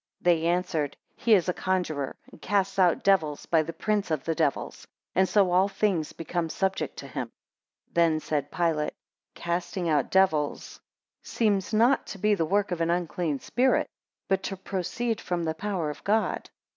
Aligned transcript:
They 0.19 0.47
answered 0.47 0.97
He 1.15 1.35
is 1.35 1.47
a 1.47 1.53
conjurer, 1.53 2.15
and 2.31 2.41
casts 2.41 2.79
out 2.79 3.03
devils 3.03 3.45
by 3.45 3.61
the 3.61 3.71
prince 3.71 4.09
of 4.09 4.23
the 4.23 4.33
devils; 4.33 4.87
and 5.13 5.29
so 5.29 5.51
all 5.51 5.67
things, 5.67 6.11
become 6.11 6.49
subject 6.49 6.97
to 6.97 7.07
him. 7.07 7.27
6 7.89 7.93
Then 7.93 8.19
said 8.19 8.51
Pilate, 8.51 8.95
Casting 9.35 9.89
out 9.89 10.09
devils 10.09 10.79
seems 11.21 11.71
not 11.71 12.07
to 12.07 12.17
be 12.17 12.33
the 12.33 12.47
work 12.47 12.71
of 12.71 12.81
an 12.81 12.89
unclean 12.89 13.37
spirit, 13.41 13.91
but 14.27 14.41
to 14.41 14.57
proceed 14.57 15.21
from 15.21 15.43
the 15.43 15.53
power 15.53 15.91
of 15.91 16.03
God. 16.03 16.49